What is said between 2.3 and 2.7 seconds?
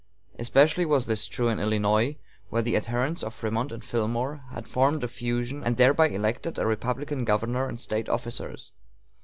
where